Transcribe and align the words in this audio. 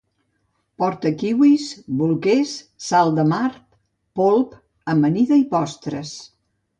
Portau 0.83 1.11
kiwis, 1.23 1.65
bolquers, 1.99 2.53
sal 2.85 3.13
de 3.19 3.25
mar, 3.33 3.49
polp, 4.21 4.57
amanida 4.95 5.39
i 5.43 5.45
postres 5.53 6.15